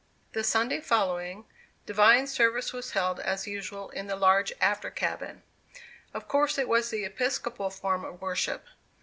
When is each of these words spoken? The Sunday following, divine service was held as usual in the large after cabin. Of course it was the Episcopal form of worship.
The 0.33 0.43
Sunday 0.43 0.79
following, 0.81 1.45
divine 1.85 2.25
service 2.25 2.73
was 2.73 2.93
held 2.93 3.19
as 3.19 3.45
usual 3.45 3.91
in 3.91 4.07
the 4.07 4.15
large 4.15 4.51
after 4.59 4.89
cabin. 4.89 5.43
Of 6.11 6.27
course 6.27 6.57
it 6.57 6.67
was 6.67 6.89
the 6.89 7.03
Episcopal 7.05 7.69
form 7.69 8.03
of 8.03 8.19
worship. 8.19 8.65